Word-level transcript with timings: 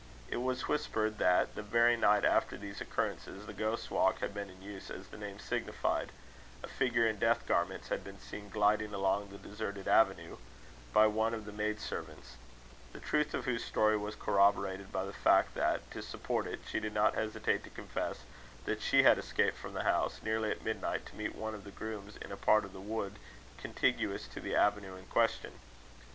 It 0.31 0.37
was 0.37 0.67
whispered 0.67 1.19
that, 1.19 1.53
the 1.53 1.61
very 1.61 1.95
night 1.95 2.25
after 2.25 2.57
these 2.57 2.81
occurrences, 2.81 3.45
the 3.45 3.53
Ghost's 3.53 3.91
Walk 3.91 4.17
had 4.17 4.33
been 4.33 4.49
in 4.49 4.59
use 4.59 4.89
as 4.89 5.09
the 5.09 5.15
name 5.19 5.37
signified: 5.37 6.11
a 6.63 6.67
figure 6.67 7.05
in 7.05 7.19
death 7.19 7.45
garments 7.45 7.89
had 7.89 8.03
been 8.03 8.19
seen 8.19 8.49
gliding 8.49 8.95
along 8.95 9.29
the 9.29 9.37
deserted 9.37 9.87
avenue, 9.87 10.37
by 10.91 11.05
one 11.05 11.35
of 11.35 11.45
the 11.45 11.51
maid 11.51 11.79
servants; 11.79 12.37
the 12.93 12.99
truth 12.99 13.35
of 13.35 13.45
whose 13.45 13.63
story 13.63 13.95
was 13.95 14.15
corroborated 14.15 14.91
by 14.91 15.05
the 15.05 15.13
fact 15.13 15.53
that, 15.53 15.87
to 15.91 16.01
support 16.01 16.47
it, 16.47 16.61
she 16.67 16.79
did 16.79 16.95
not 16.95 17.13
hesitate 17.13 17.63
to 17.63 17.69
confess 17.69 18.23
that 18.65 18.81
she 18.81 19.03
had 19.03 19.19
escaped 19.19 19.55
from 19.57 19.75
the 19.75 19.83
house, 19.83 20.19
nearly 20.23 20.49
at 20.49 20.65
midnight, 20.65 21.05
to 21.05 21.15
meet 21.15 21.35
one 21.35 21.53
of 21.53 21.63
the 21.63 21.69
grooms 21.69 22.17
in 22.17 22.31
a 22.31 22.35
part 22.37 22.65
of 22.65 22.73
the 22.73 22.81
wood 22.81 23.17
contiguous 23.59 24.27
to 24.27 24.39
the 24.39 24.55
avenue 24.55 24.95
in 24.95 25.05
question. 25.05 25.59